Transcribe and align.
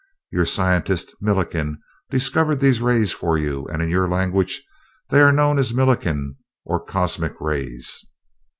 Your 0.31 0.45
scientist 0.47 1.13
Millikan 1.21 1.77
discovered 2.09 2.59
these 2.59 2.81
rays 2.81 3.13
for 3.13 3.37
you, 3.37 3.67
and 3.67 3.83
in 3.83 3.89
your 3.89 4.09
language 4.09 4.63
they 5.11 5.21
are 5.21 5.31
known 5.31 5.59
as 5.59 5.73
Millikan, 5.73 6.37
or 6.65 6.83
Cosmic, 6.83 7.39
rays. 7.39 8.03